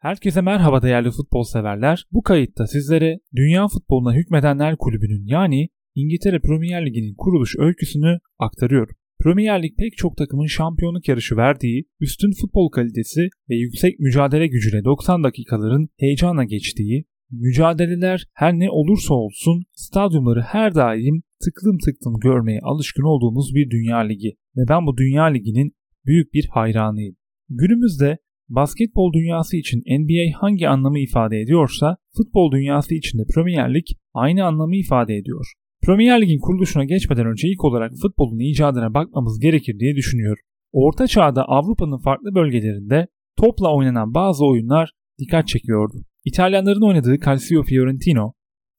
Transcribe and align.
Herkese 0.00 0.40
merhaba 0.40 0.82
değerli 0.82 1.10
futbol 1.10 1.42
severler. 1.42 2.06
Bu 2.12 2.22
kayıtta 2.22 2.66
sizlere 2.66 3.20
Dünya 3.36 3.68
Futboluna 3.68 4.14
Hükmedenler 4.14 4.76
Kulübü'nün 4.76 5.26
yani 5.26 5.68
İngiltere 5.94 6.40
Premier 6.40 6.86
Ligi'nin 6.86 7.14
kuruluş 7.14 7.54
öyküsünü 7.58 8.18
aktarıyorum. 8.38 8.96
Premier 9.22 9.62
Lig 9.62 9.76
pek 9.78 9.96
çok 9.96 10.16
takımın 10.16 10.46
şampiyonluk 10.46 11.08
yarışı 11.08 11.36
verdiği, 11.36 11.84
üstün 12.00 12.32
futbol 12.40 12.70
kalitesi 12.70 13.28
ve 13.50 13.54
yüksek 13.54 14.00
mücadele 14.00 14.46
gücüyle 14.46 14.84
90 14.84 15.24
dakikaların 15.24 15.88
heyecanla 15.98 16.44
geçtiği, 16.44 17.04
mücadeleler 17.30 18.26
her 18.34 18.52
ne 18.52 18.70
olursa 18.70 19.14
olsun 19.14 19.64
stadyumları 19.72 20.40
her 20.40 20.74
daim 20.74 21.22
tıklım 21.44 21.78
tıklım 21.78 22.20
görmeye 22.20 22.60
alışkın 22.62 23.02
olduğumuz 23.02 23.54
bir 23.54 23.70
dünya 23.70 23.98
ligi 23.98 24.36
ve 24.56 24.62
ben 24.68 24.86
bu 24.86 24.96
dünya 24.96 25.24
liginin 25.24 25.72
büyük 26.06 26.34
bir 26.34 26.46
hayranıyım. 26.46 27.16
Günümüzde 27.48 28.18
basketbol 28.48 29.12
dünyası 29.12 29.56
için 29.56 29.78
NBA 29.78 30.40
hangi 30.40 30.68
anlamı 30.68 30.98
ifade 30.98 31.40
ediyorsa 31.40 31.96
futbol 32.16 32.52
dünyası 32.52 32.94
için 32.94 33.18
de 33.18 33.22
Premier 33.34 33.74
Lig 33.74 33.84
aynı 34.14 34.44
anlamı 34.44 34.76
ifade 34.76 35.14
ediyor. 35.16 35.46
Premier 35.82 36.22
Lig'in 36.22 36.40
kuruluşuna 36.40 36.84
geçmeden 36.84 37.26
önce 37.26 37.48
ilk 37.48 37.64
olarak 37.64 37.92
futbolun 38.02 38.38
icadına 38.38 38.94
bakmamız 38.94 39.40
gerekir 39.40 39.78
diye 39.78 39.96
düşünüyorum. 39.96 40.42
Orta 40.72 41.06
çağda 41.06 41.44
Avrupa'nın 41.44 41.98
farklı 41.98 42.34
bölgelerinde 42.34 43.06
topla 43.36 43.74
oynanan 43.74 44.14
bazı 44.14 44.46
oyunlar 44.46 44.90
dikkat 45.18 45.48
çekiyordu. 45.48 45.94
İtalyanların 46.24 46.88
oynadığı 46.88 47.20
Calcio 47.20 47.62
Fiorentino, 47.62 48.32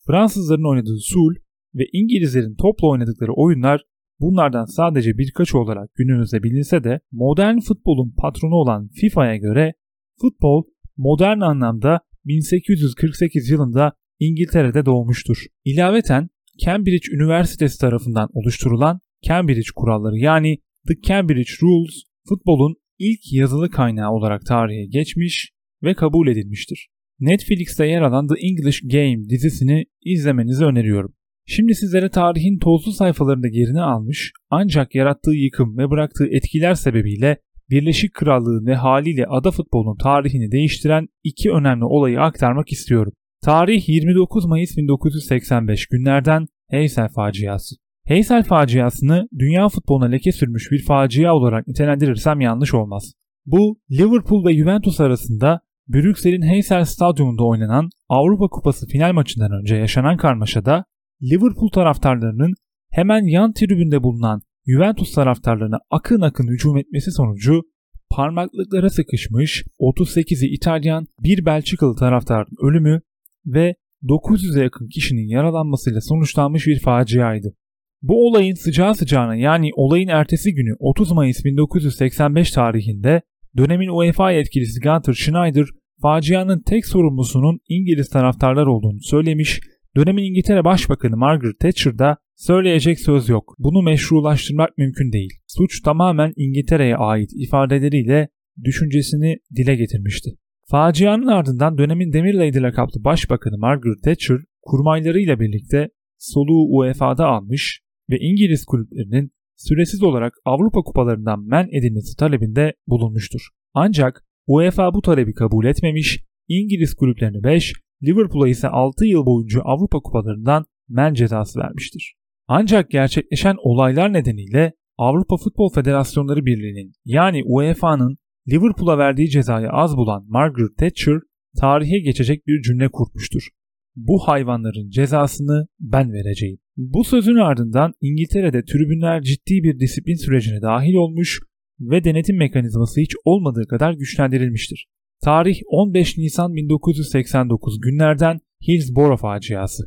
Fransızların 0.08 0.70
oynadığı 0.70 1.00
Sul 1.00 1.36
ve 1.76 1.84
İngilizlerin 1.94 2.56
topla 2.56 2.88
oynadıkları 2.88 3.34
oyunlar 3.34 3.81
bunlardan 4.20 4.66
sadece 4.66 5.18
birkaç 5.18 5.55
olarak 5.55 5.96
günümüzde 5.96 6.44
bilinse 6.44 6.84
de 6.84 7.00
modern 7.12 7.59
futbolun 7.59 8.14
patronu 8.18 8.55
olan 8.55 8.88
FIFA'ya 8.88 9.38
göre 9.38 9.73
futbol 10.22 10.64
modern 10.98 11.40
anlamda 11.40 12.00
1848 12.26 13.50
yılında 13.50 13.94
İngiltere'de 14.20 14.86
doğmuştur. 14.86 15.45
İlaveten 15.66 16.30
Cambridge 16.66 17.12
Üniversitesi 17.12 17.80
tarafından 17.80 18.30
oluşturulan 18.34 19.00
Cambridge 19.28 19.70
kuralları 19.75 20.17
yani 20.17 20.58
The 20.88 21.02
Cambridge 21.02 21.52
Rules 21.62 22.03
futbolun 22.30 22.75
ilk 23.00 23.34
yazılı 23.34 23.70
kaynağı 23.70 24.12
olarak 24.12 24.45
tarihe 24.45 24.86
geçmiş 24.86 25.52
ve 25.84 25.94
kabul 25.94 26.28
edilmiştir. 26.28 26.90
Netflix'te 27.20 27.86
yer 27.86 28.02
alan 28.02 28.28
The 28.28 28.47
English 28.47 28.81
Game 28.81 29.30
dizisini 29.30 29.86
izlemenizi 30.06 30.66
öneriyorum. 30.66 31.14
Şimdi 31.52 31.75
sizlere 31.75 32.09
tarihin 32.09 32.59
tozlu 32.59 32.92
sayfalarında 32.92 33.47
yerini 33.47 33.81
almış 33.81 34.31
ancak 34.50 34.95
yarattığı 34.95 35.31
yıkım 35.31 35.78
ve 35.78 35.89
bıraktığı 35.89 36.28
etkiler 36.28 36.73
sebebiyle 36.73 37.38
Birleşik 37.69 38.14
Krallığın 38.14 38.66
ve 38.66 38.75
haliyle 38.75 39.25
ada 39.25 39.52
futbolunun 39.52 39.97
tarihini 39.97 40.52
değiştiren 40.52 41.08
iki 41.23 41.52
önemli 41.52 41.86
olayı 41.86 42.22
aktarmak 42.22 42.72
istiyorum. 42.72 43.14
Tarih 43.44 43.89
29 43.89 44.45
Mayıs 44.45 44.78
1985 44.78 45.88
günlerden 45.88 46.45
Heysel 46.69 47.09
faciası. 47.09 47.75
Heysel 48.06 48.44
faciasını 48.44 49.28
dünya 49.39 49.69
futboluna 49.69 50.06
leke 50.06 50.31
sürmüş 50.31 50.72
bir 50.72 50.84
facia 50.84 51.34
olarak 51.34 51.67
nitelendirirsem 51.67 52.41
yanlış 52.41 52.73
olmaz. 52.73 53.13
Bu 53.45 53.80
Liverpool 53.91 54.45
ve 54.45 54.58
Juventus 54.58 55.00
arasında 55.00 55.59
Brüksel'in 55.88 56.41
Heysel 56.41 56.86
Stadyumunda 56.86 57.44
oynanan 57.44 57.89
Avrupa 58.09 58.47
Kupası 58.47 58.88
final 58.88 59.13
maçından 59.13 59.52
önce 59.52 59.75
yaşanan 59.75 60.17
karmaşada 60.17 60.86
Liverpool 61.23 61.70
taraftarlarının 61.70 62.53
hemen 62.92 63.23
yan 63.23 63.53
tribünde 63.53 64.03
bulunan 64.03 64.42
Juventus 64.67 65.14
taraftarlarına 65.14 65.80
akın 65.89 66.22
akın 66.22 66.48
hücum 66.48 66.78
etmesi 66.78 67.12
sonucu 67.12 67.62
parmaklıklara 68.09 68.89
sıkışmış 68.89 69.64
38'i 69.80 70.47
İtalyan 70.56 71.08
bir 71.23 71.45
Belçikalı 71.45 71.95
taraftarın 71.95 72.70
ölümü 72.70 73.02
ve 73.45 73.75
900'e 74.03 74.64
yakın 74.64 74.88
kişinin 74.88 75.28
yaralanmasıyla 75.28 76.02
sonuçlanmış 76.02 76.67
bir 76.67 76.80
faciaydı. 76.80 77.53
Bu 78.02 78.28
olayın 78.28 78.56
sıcağı 78.56 78.95
sıcağına 78.95 79.36
yani 79.36 79.69
olayın 79.75 80.07
ertesi 80.07 80.53
günü 80.53 80.75
30 80.80 81.12
Mayıs 81.12 81.46
1985 81.46 82.51
tarihinde 82.51 83.22
dönemin 83.57 83.88
UEFA 83.88 84.31
yetkilisi 84.31 84.80
Gunter 84.80 85.13
Schneider 85.13 85.66
facianın 86.01 86.62
tek 86.62 86.86
sorumlusunun 86.86 87.59
İngiliz 87.69 88.09
taraftarlar 88.09 88.68
olduğunu 88.68 89.00
söylemiş, 89.01 89.62
dönemin 90.00 90.24
İngiltere 90.24 90.64
Başbakanı 90.64 91.18
Margaret 91.18 91.60
Thatcher 91.60 92.00
da 92.00 92.18
söyleyecek 92.36 93.00
söz 93.00 93.30
yok, 93.30 93.56
bunu 93.60 93.82
meşrulaştırmak 93.82 94.78
mümkün 94.78 95.12
değil. 95.12 95.34
Suç 95.48 95.82
tamamen 95.82 96.34
İngiltere'ye 96.36 96.96
ait 96.96 97.30
ifadeleriyle 97.36 98.30
düşüncesini 98.64 99.38
dile 99.56 99.76
getirmişti. 99.76 100.30
Facianın 100.68 101.28
ardından 101.28 101.78
dönemin 101.78 102.14
Demir 102.14 102.34
Lady 102.34 102.62
lakaplı 102.62 103.04
Başbakanı 103.04 103.58
Margaret 103.58 104.04
Thatcher 104.04 104.38
kurmaylarıyla 104.62 105.40
birlikte 105.40 105.90
soluğu 106.18 106.78
UEFA'da 106.78 107.26
almış 107.26 107.81
ve 108.10 108.18
İngiliz 108.20 108.66
kulüplerinin 108.66 109.31
süresiz 109.58 110.04
olarak 110.04 110.34
Avrupa 110.46 110.81
kupalarından 110.81 111.48
men 111.48 111.68
edilmesi 111.72 112.18
talebinde 112.18 112.74
bulunmuştur. 112.88 113.42
Ancak 113.74 114.26
UEFA 114.48 114.94
bu 114.94 115.02
talebi 115.02 115.34
kabul 115.34 115.66
etmemiş, 115.66 116.20
İngiliz 116.48 116.94
kulüplerine 116.94 117.44
5, 117.44 117.74
Liverpool'a 118.04 118.48
ise 118.48 118.68
6 118.68 119.06
yıl 119.06 119.26
boyunca 119.26 119.62
Avrupa 119.62 120.00
kupalarından 120.00 120.66
men 120.90 121.14
cezası 121.14 121.60
vermiştir. 121.60 122.16
Ancak 122.48 122.92
gerçekleşen 122.92 123.56
olaylar 123.64 124.14
nedeniyle 124.14 124.74
Avrupa 124.98 125.38
Futbol 125.38 125.70
Federasyonları 125.74 126.46
Birliği'nin 126.46 126.94
yani 127.06 127.44
UEFA'nın 127.46 128.18
Liverpool'a 128.50 128.98
verdiği 128.98 129.30
cezayı 129.30 129.70
az 129.70 129.98
bulan 129.98 130.26
Margaret 130.28 130.78
Thatcher 130.78 131.20
tarihe 131.60 132.00
geçecek 132.00 132.48
bir 132.48 132.62
cümle 132.62 132.90
kurmuştur. 132.90 133.50
Bu 133.96 134.20
hayvanların 134.20 134.90
cezasını 134.90 135.68
ben 135.80 136.14
vereceğim. 136.14 136.58
Bu 136.78 137.04
sözün 137.04 137.36
ardından 137.36 137.94
İngiltere'de 138.02 138.64
tribünler 138.64 139.22
ciddi 139.22 139.64
bir 139.64 139.80
disiplin 139.80 140.16
sürecine 140.16 140.62
dahil 140.62 140.94
olmuş 140.94 141.40
ve 141.80 142.04
denetim 142.04 142.38
mekanizması 142.38 143.02
hiç 143.02 143.16
olmadığı 143.26 143.68
kadar 143.68 143.94
güçlendirilmiştir. 143.94 144.88
Tarih 145.24 145.62
15 145.68 146.18
Nisan 146.18 146.56
1989 146.56 147.81
günlerden 147.81 148.40
Hillsborough 148.68 149.19
faciası. 149.19 149.84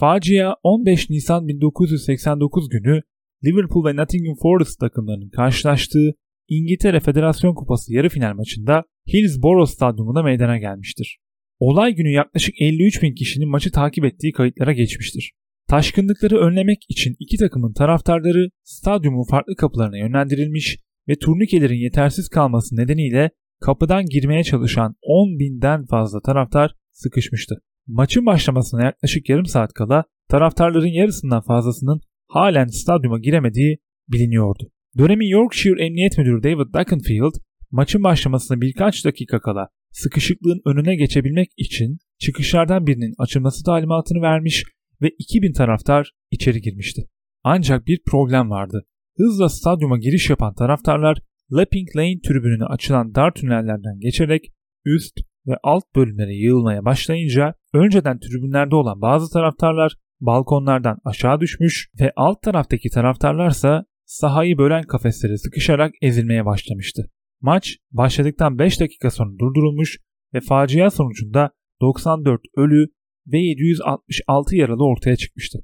Facia 0.00 0.54
15 0.62 1.10
Nisan 1.10 1.48
1989 1.48 2.68
günü 2.68 3.02
Liverpool 3.44 3.84
ve 3.84 3.96
Nottingham 3.96 4.36
Forest 4.42 4.80
takımlarının 4.80 5.30
karşılaştığı 5.30 6.14
İngiltere 6.48 7.00
Federasyon 7.00 7.54
Kupası 7.54 7.94
yarı 7.94 8.08
final 8.08 8.34
maçında 8.34 8.84
Hillsborough 9.12 9.68
Stadyumunda 9.68 10.22
meydana 10.22 10.58
gelmiştir. 10.58 11.18
Olay 11.58 11.94
günü 11.94 12.10
yaklaşık 12.10 12.54
53 12.60 13.02
bin 13.02 13.14
kişinin 13.14 13.50
maçı 13.50 13.72
takip 13.72 14.04
ettiği 14.04 14.32
kayıtlara 14.32 14.72
geçmiştir. 14.72 15.32
Taşkınlıkları 15.68 16.38
önlemek 16.38 16.78
için 16.88 17.16
iki 17.18 17.36
takımın 17.36 17.72
taraftarları 17.72 18.48
stadyumun 18.64 19.30
farklı 19.30 19.56
kapılarına 19.56 19.98
yönlendirilmiş 19.98 20.78
ve 21.08 21.16
turnikelerin 21.16 21.82
yetersiz 21.82 22.28
kalması 22.28 22.76
nedeniyle 22.76 23.30
kapıdan 23.60 24.06
girmeye 24.06 24.44
çalışan 24.44 24.94
10 25.02 25.38
binden 25.38 25.86
fazla 25.86 26.20
taraftar 26.20 26.74
sıkışmıştı. 26.92 27.54
Maçın 27.86 28.26
başlamasına 28.26 28.84
yaklaşık 28.84 29.28
yarım 29.28 29.46
saat 29.46 29.72
kala 29.72 30.04
taraftarların 30.28 30.92
yarısından 30.92 31.42
fazlasının 31.42 32.00
halen 32.28 32.66
stadyuma 32.66 33.18
giremediği 33.18 33.78
biliniyordu. 34.08 34.70
Dönemin 34.98 35.28
Yorkshire 35.28 35.86
Emniyet 35.86 36.18
Müdürü 36.18 36.42
David 36.42 36.74
Duckenfield 36.74 37.34
maçın 37.70 38.04
başlamasına 38.04 38.60
birkaç 38.60 39.04
dakika 39.04 39.40
kala 39.40 39.68
sıkışıklığın 39.90 40.60
önüne 40.66 40.96
geçebilmek 40.96 41.48
için 41.56 41.98
çıkışlardan 42.18 42.86
birinin 42.86 43.14
açılması 43.18 43.64
talimatını 43.64 44.22
vermiş 44.22 44.64
ve 45.02 45.08
2000 45.18 45.52
taraftar 45.52 46.12
içeri 46.30 46.60
girmişti. 46.60 47.02
Ancak 47.44 47.86
bir 47.86 48.00
problem 48.06 48.50
vardı. 48.50 48.84
Hızla 49.16 49.48
stadyuma 49.48 49.98
giriş 49.98 50.30
yapan 50.30 50.54
taraftarlar 50.54 51.18
Lapping 51.52 51.96
Lane 51.96 52.20
tribününe 52.20 52.64
açılan 52.64 53.14
dar 53.14 53.34
tünellerden 53.34 54.00
geçerek 54.00 54.52
üst 54.84 55.20
ve 55.46 55.56
alt 55.62 55.84
bölümlere 55.96 56.34
yığılmaya 56.34 56.84
başlayınca 56.84 57.54
önceden 57.74 58.18
tribünlerde 58.18 58.74
olan 58.74 59.00
bazı 59.00 59.32
taraftarlar 59.32 59.96
balkonlardan 60.20 60.98
aşağı 61.04 61.40
düşmüş 61.40 61.90
ve 62.00 62.12
alt 62.16 62.42
taraftaki 62.42 62.90
taraftarlarsa 62.90 63.84
sahayı 64.04 64.58
bölen 64.58 64.82
kafeslere 64.82 65.38
sıkışarak 65.38 65.92
ezilmeye 66.02 66.44
başlamıştı. 66.44 67.10
Maç 67.40 67.76
başladıktan 67.90 68.58
5 68.58 68.80
dakika 68.80 69.10
sonra 69.10 69.38
durdurulmuş 69.38 69.98
ve 70.34 70.40
facia 70.40 70.90
sonucunda 70.90 71.50
94 71.80 72.40
ölü 72.56 72.86
ve 73.26 73.38
766 73.38 74.56
yaralı 74.56 74.84
ortaya 74.84 75.16
çıkmıştı. 75.16 75.58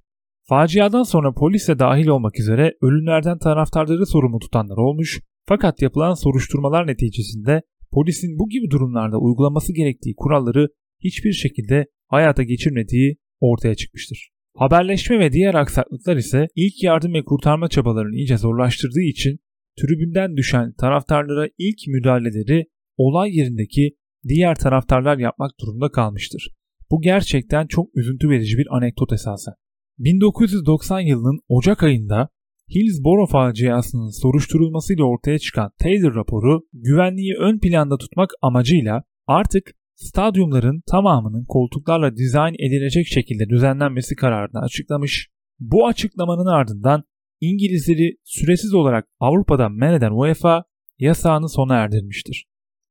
Faciadan 0.49 1.03
sonra 1.03 1.33
polisle 1.35 1.79
dahil 1.79 2.07
olmak 2.07 2.41
üzere 2.41 2.75
ölümlerden 2.83 3.39
taraftarları 3.39 4.07
sorumlu 4.07 4.39
tutanlar 4.39 4.77
olmuş 4.77 5.21
fakat 5.47 5.83
yapılan 5.83 6.15
soruşturmalar 6.15 6.87
neticesinde 6.87 7.63
polisin 7.93 8.39
bu 8.39 8.49
gibi 8.49 8.71
durumlarda 8.71 9.19
uygulaması 9.19 9.73
gerektiği 9.75 10.15
kuralları 10.17 10.69
hiçbir 11.05 11.33
şekilde 11.33 11.87
hayata 12.09 12.43
geçirmediği 12.43 13.17
ortaya 13.41 13.75
çıkmıştır. 13.75 14.31
Haberleşme 14.57 15.19
ve 15.19 15.33
diğer 15.33 15.55
aksaklıklar 15.55 16.17
ise 16.17 16.49
ilk 16.57 16.83
yardım 16.83 17.15
ve 17.15 17.25
kurtarma 17.25 17.69
çabalarını 17.69 18.17
iyice 18.17 18.37
zorlaştırdığı 18.37 19.03
için 19.03 19.39
tribünden 19.81 20.37
düşen 20.37 20.73
taraftarlara 20.73 21.49
ilk 21.59 21.79
müdahaleleri 21.87 22.67
olay 22.97 23.37
yerindeki 23.37 23.97
diğer 24.29 24.55
taraftarlar 24.55 25.19
yapmak 25.19 25.51
durumunda 25.61 25.91
kalmıştır. 25.91 26.49
Bu 26.91 27.01
gerçekten 27.01 27.67
çok 27.67 27.97
üzüntü 27.97 28.31
verici 28.31 28.59
bir 28.59 28.77
anekdot 28.77 29.13
esasen. 29.13 29.55
1990 29.99 31.01
yılının 31.01 31.41
Ocak 31.49 31.83
ayında 31.83 32.29
Hillsborough 32.75 33.31
faciasının 33.31 34.21
soruşturulmasıyla 34.21 35.05
ortaya 35.05 35.39
çıkan 35.39 35.71
Taylor 35.79 36.15
raporu 36.15 36.63
güvenliği 36.73 37.35
ön 37.41 37.59
planda 37.59 37.99
tutmak 37.99 38.31
amacıyla 38.43 39.03
artık 39.27 39.75
stadyumların 39.95 40.83
tamamının 40.87 41.45
koltuklarla 41.45 42.17
dizayn 42.17 42.55
edilecek 42.55 43.07
şekilde 43.07 43.49
düzenlenmesi 43.49 44.17
kararını 44.17 44.61
açıklamış. 44.61 45.29
Bu 45.61 45.87
açıklamanın 45.87 46.47
ardından 46.47 47.05
İngilizleri 47.41 48.17
süresiz 48.25 48.75
olarak 48.75 49.09
Avrupa'dan 49.21 49.73
men 49.73 49.93
eden 49.93 50.13
UEFA 50.13 50.65
yasağını 50.99 51.49
sona 51.49 51.75
erdirmiştir. 51.75 52.47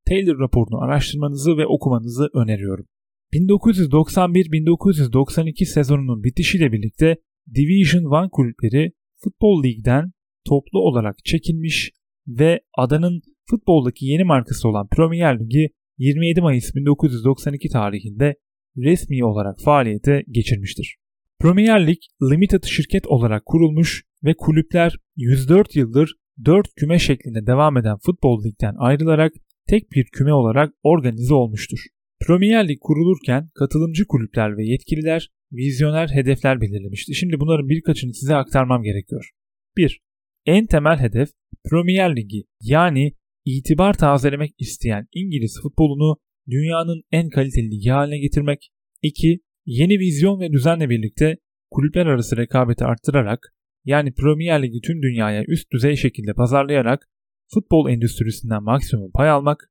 Taylor 0.08 0.40
raporunu 0.40 0.82
araştırmanızı 0.82 1.58
ve 1.58 1.68
okumanızı 1.68 2.30
öneriyorum. 2.34 2.86
1991-1992 3.34 5.66
sezonunun 5.66 6.24
bitişiyle 6.24 6.72
birlikte 6.72 7.18
Division 7.56 8.26
1 8.26 8.30
kulüpleri 8.30 8.92
Futbol 9.24 9.64
Lig'den 9.64 10.12
toplu 10.48 10.80
olarak 10.80 11.26
çekilmiş 11.26 11.92
ve 12.28 12.62
adanın 12.78 13.22
futboldaki 13.50 14.06
yeni 14.06 14.24
markası 14.24 14.68
olan 14.70 14.88
Premier 14.88 15.40
Ligi 15.40 15.70
27 15.98 16.42
Mayıs 16.42 16.76
1992 16.76 17.70
tarihinde 17.70 18.36
resmi 18.78 19.26
olarak 19.26 19.56
faaliyete 19.66 20.24
geçirmiştir. 20.30 20.96
Premier 21.40 21.88
Lig 21.88 21.98
Limited 22.32 22.64
şirket 22.64 23.08
olarak 23.08 23.46
kurulmuş 23.46 24.04
ve 24.24 24.34
kulüpler 24.38 24.98
104 25.16 25.76
yıldır 25.76 26.16
4 26.46 26.68
küme 26.76 27.00
şeklinde 27.00 27.46
devam 27.48 27.78
eden 27.78 27.98
Futbol 28.06 28.44
Lig'den 28.44 28.76
ayrılarak 28.78 29.34
tek 29.68 29.92
bir 29.92 30.06
küme 30.06 30.34
olarak 30.34 30.74
organize 30.84 31.34
olmuştur. 31.34 31.80
Premier 32.28 32.68
Lig 32.68 32.78
kurulurken 32.82 33.50
katılımcı 33.56 34.08
kulüpler 34.08 34.58
ve 34.58 34.66
yetkililer 34.66 35.30
vizyoner 35.54 36.08
hedefler 36.08 36.62
belirlemişti. 36.62 37.16
Şimdi 37.16 37.40
bunların 37.40 37.70
birkaçını 37.70 38.14
size 38.14 38.36
aktarmam 38.36 38.84
gerekiyor. 38.84 39.30
1. 39.78 40.02
En 40.46 40.66
temel 40.66 40.98
hedef 40.98 41.30
Premier 41.70 42.16
Ligi 42.16 42.44
yani 42.62 43.14
itibar 43.46 43.94
tazelemek 43.94 44.56
isteyen 44.60 45.08
İngiliz 45.14 45.60
futbolunu 45.64 46.18
dünyanın 46.50 47.04
en 47.12 47.30
kaliteli 47.30 47.72
ligi 47.72 47.90
haline 47.90 48.20
getirmek. 48.20 48.70
2. 49.02 49.40
Yeni 49.66 50.00
vizyon 50.00 50.40
ve 50.40 50.52
düzenle 50.52 50.90
birlikte 50.90 51.38
kulüpler 51.72 52.06
arası 52.06 52.38
rekabeti 52.38 52.86
arttırarak 52.86 53.56
yani 53.86 54.14
Premier 54.14 54.64
Ligi 54.64 54.82
tüm 54.82 55.02
dünyaya 55.02 55.44
üst 55.48 55.72
düzey 55.72 55.96
şekilde 55.96 56.34
pazarlayarak 56.34 57.10
futbol 57.54 57.90
endüstrisinden 57.90 58.64
maksimum 58.64 59.12
pay 59.12 59.30
almak. 59.30 59.70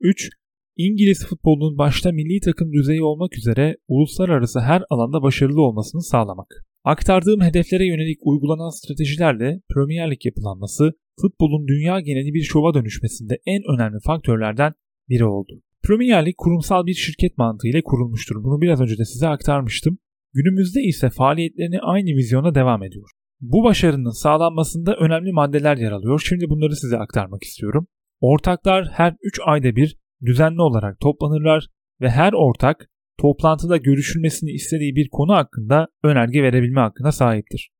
3. 0.00 0.30
İngiliz 0.76 1.26
futbolunun 1.26 1.78
başta 1.78 2.12
milli 2.12 2.40
takım 2.40 2.72
düzeyi 2.72 3.02
olmak 3.02 3.38
üzere 3.38 3.76
uluslararası 3.88 4.60
her 4.60 4.82
alanda 4.90 5.22
başarılı 5.22 5.60
olmasını 5.62 6.02
sağlamak. 6.02 6.64
Aktardığım 6.84 7.40
hedeflere 7.40 7.86
yönelik 7.86 8.18
uygulanan 8.22 8.70
stratejilerle 8.70 9.60
Premier 9.74 10.10
Lig 10.10 10.26
yapılanması 10.26 10.92
futbolun 11.20 11.68
dünya 11.68 12.00
geneli 12.00 12.34
bir 12.34 12.42
şova 12.42 12.74
dönüşmesinde 12.74 13.38
en 13.46 13.62
önemli 13.74 13.98
faktörlerden 14.06 14.72
biri 15.08 15.24
oldu. 15.24 15.62
Premier 15.82 16.26
Lig 16.26 16.34
kurumsal 16.38 16.86
bir 16.86 16.94
şirket 16.94 17.38
mantığıyla 17.38 17.80
kurulmuştur. 17.84 18.44
Bunu 18.44 18.60
biraz 18.60 18.80
önce 18.80 18.98
de 18.98 19.04
size 19.04 19.28
aktarmıştım. 19.28 19.98
Günümüzde 20.34 20.80
ise 20.82 21.10
faaliyetlerini 21.10 21.80
aynı 21.80 22.16
vizyona 22.16 22.54
devam 22.54 22.82
ediyor. 22.82 23.10
Bu 23.40 23.64
başarının 23.64 24.22
sağlanmasında 24.22 24.96
önemli 24.96 25.32
maddeler 25.32 25.76
yer 25.76 25.92
alıyor. 25.92 26.24
Şimdi 26.28 26.48
bunları 26.48 26.76
size 26.76 26.98
aktarmak 26.98 27.42
istiyorum. 27.42 27.86
Ortaklar 28.20 28.88
her 28.92 29.16
3 29.22 29.40
ayda 29.44 29.76
bir 29.76 30.01
düzenli 30.24 30.62
olarak 30.62 31.00
toplanırlar 31.00 31.68
ve 32.00 32.10
her 32.10 32.32
ortak 32.32 32.90
toplantıda 33.18 33.76
görüşülmesini 33.76 34.50
istediği 34.50 34.96
bir 34.96 35.08
konu 35.08 35.32
hakkında 35.32 35.88
önerge 36.04 36.42
verebilme 36.42 36.80
hakkına 36.80 37.12
sahiptir. 37.12 37.70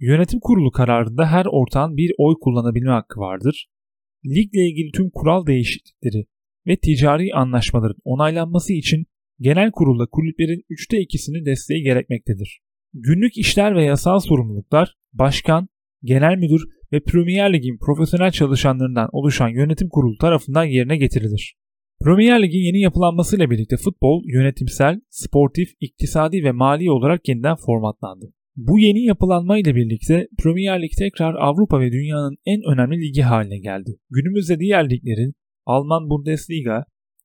Yönetim 0.00 0.40
kurulu 0.40 0.70
kararında 0.70 1.26
her 1.26 1.46
ortağın 1.46 1.96
bir 1.96 2.12
oy 2.18 2.34
kullanabilme 2.40 2.90
hakkı 2.90 3.20
vardır. 3.20 3.66
Ligle 4.24 4.68
ilgili 4.68 4.90
tüm 4.92 5.10
kural 5.10 5.46
değişiklikleri 5.46 6.26
ve 6.66 6.76
ticari 6.76 7.34
anlaşmaların 7.34 8.00
onaylanması 8.04 8.72
için 8.72 9.06
genel 9.40 9.70
kurulda 9.70 10.06
kulüplerin 10.06 10.62
3'te 10.70 10.96
2'sinin 10.96 11.46
desteği 11.46 11.82
gerekmektedir. 11.82 12.60
Günlük 12.94 13.38
işler 13.38 13.74
ve 13.76 13.84
yasal 13.84 14.20
sorumluluklar 14.20 14.94
başkan, 15.12 15.68
genel 16.02 16.36
müdür 16.36 16.62
ve 16.92 17.00
Premier 17.00 17.52
Lig'in 17.52 17.78
profesyonel 17.78 18.30
çalışanlarından 18.30 19.08
oluşan 19.12 19.48
yönetim 19.48 19.88
kurulu 19.88 20.16
tarafından 20.16 20.64
yerine 20.64 20.96
getirilir. 20.96 21.56
Premier 22.06 22.42
Lig'in 22.42 22.58
yeni 22.58 22.80
yapılanmasıyla 22.80 23.50
birlikte 23.50 23.76
futbol 23.76 24.22
yönetimsel, 24.26 25.00
sportif, 25.10 25.68
iktisadi 25.80 26.44
ve 26.44 26.52
mali 26.52 26.90
olarak 26.90 27.28
yeniden 27.28 27.56
formatlandı. 27.56 28.32
Bu 28.56 28.78
yeni 28.78 29.04
yapılanma 29.04 29.58
ile 29.58 29.74
birlikte 29.74 30.28
Premier 30.42 30.82
Lig 30.82 30.90
tekrar 30.98 31.34
Avrupa 31.34 31.80
ve 31.80 31.92
dünyanın 31.92 32.36
en 32.46 32.60
önemli 32.72 33.00
ligi 33.00 33.22
haline 33.22 33.58
geldi. 33.58 33.90
Günümüzde 34.10 34.58
diğer 34.58 34.90
liglerin 34.90 35.34
Alman 35.64 36.10
Bundesliga, 36.10 36.84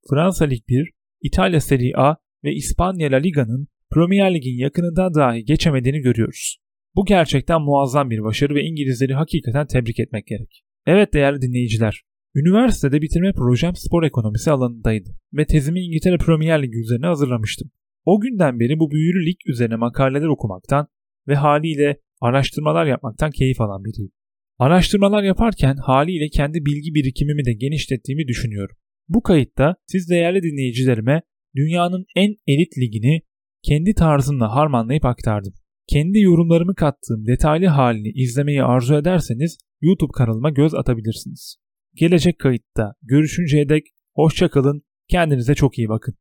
Fransa 0.09 0.45
Lig 0.45 0.67
1, 0.69 0.91
İtalya 1.21 1.61
Serie 1.61 1.93
A 1.95 2.15
ve 2.43 2.53
İspanya 2.53 3.11
La 3.11 3.17
Liga'nın 3.17 3.67
Premier 3.91 4.33
Lig'in 4.33 4.57
yakınında 4.57 5.13
dahi 5.13 5.45
geçemediğini 5.45 5.99
görüyoruz. 5.99 6.57
Bu 6.95 7.05
gerçekten 7.05 7.61
muazzam 7.61 8.09
bir 8.09 8.23
başarı 8.23 8.55
ve 8.55 8.63
İngilizleri 8.63 9.13
hakikaten 9.13 9.67
tebrik 9.67 9.99
etmek 9.99 10.27
gerek. 10.27 10.63
Evet 10.85 11.13
değerli 11.13 11.41
dinleyiciler, 11.41 12.01
üniversitede 12.35 13.01
bitirme 13.01 13.33
projem 13.33 13.75
spor 13.75 14.03
ekonomisi 14.03 14.51
alanındaydı 14.51 15.09
ve 15.33 15.45
tezimi 15.45 15.79
İngiltere 15.79 16.17
Premier 16.17 16.63
Ligi 16.63 16.77
üzerine 16.79 17.05
hazırlamıştım. 17.05 17.71
O 18.05 18.19
günden 18.19 18.59
beri 18.59 18.79
bu 18.79 18.91
büyülü 18.91 19.25
lig 19.25 19.37
üzerine 19.47 19.75
makaleler 19.75 20.27
okumaktan 20.27 20.87
ve 21.27 21.35
haliyle 21.35 21.97
araştırmalar 22.21 22.85
yapmaktan 22.85 23.31
keyif 23.31 23.61
alan 23.61 23.83
biriyim. 23.83 24.11
Araştırmalar 24.59 25.23
yaparken 25.23 25.75
haliyle 25.75 26.29
kendi 26.29 26.65
bilgi 26.65 26.93
birikimimi 26.93 27.45
de 27.45 27.53
genişlettiğimi 27.53 28.27
düşünüyorum. 28.27 28.75
Bu 29.09 29.23
kayıtta 29.23 29.75
siz 29.87 30.09
değerli 30.09 30.43
dinleyicilerime 30.43 31.21
dünyanın 31.55 32.05
en 32.15 32.35
elit 32.47 32.77
ligini 32.77 33.21
kendi 33.63 33.93
tarzımla 33.93 34.55
harmanlayıp 34.55 35.05
aktardım. 35.05 35.53
Kendi 35.87 36.19
yorumlarımı 36.19 36.75
kattığım 36.75 37.25
detaylı 37.27 37.65
halini 37.65 38.09
izlemeyi 38.09 38.63
arzu 38.63 38.95
ederseniz 38.95 39.57
YouTube 39.81 40.11
kanalıma 40.15 40.49
göz 40.49 40.73
atabilirsiniz. 40.75 41.60
Gelecek 41.93 42.39
kayıtta 42.39 42.93
görüşünceye 43.01 43.69
dek 43.69 43.88
hoşçakalın, 44.13 44.83
kendinize 45.07 45.55
çok 45.55 45.77
iyi 45.77 45.89
bakın. 45.89 46.15